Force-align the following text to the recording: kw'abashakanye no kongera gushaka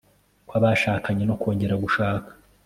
kw'abashakanye 0.47 1.23
no 1.25 1.35
kongera 1.41 1.75
gushaka 1.83 2.29